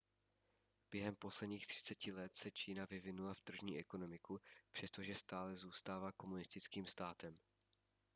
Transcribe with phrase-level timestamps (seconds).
[0.91, 4.39] během posledních třiceti let se čína vyvinula v tržní ekonomiku
[4.71, 7.39] přestože stále zůstává komunistickým státem